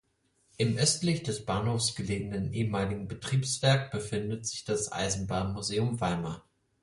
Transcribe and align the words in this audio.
Im 0.57 0.77
östlich 0.79 1.21
des 1.21 1.45
Bahnhofs 1.45 1.93
gelegenen 1.93 2.53
ehemaligen 2.53 3.01
Bahnbetriebswerk 3.07 3.91
befindet 3.91 4.47
sich 4.47 4.65
das 4.65 4.91
Eisenbahnmuseum 4.91 6.01
Weimar. 6.01 6.43